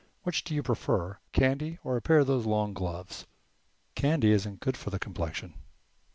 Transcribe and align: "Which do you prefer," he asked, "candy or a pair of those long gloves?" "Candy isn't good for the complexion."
"Which 0.23 0.43
do 0.43 0.55
you 0.55 0.63
prefer," 0.63 1.11
he 1.29 1.29
asked, 1.29 1.31
"candy 1.33 1.77
or 1.83 1.95
a 1.95 2.01
pair 2.01 2.17
of 2.17 2.25
those 2.25 2.47
long 2.47 2.73
gloves?" 2.73 3.27
"Candy 3.93 4.31
isn't 4.31 4.59
good 4.59 4.75
for 4.75 4.89
the 4.89 4.97
complexion." 4.97 5.53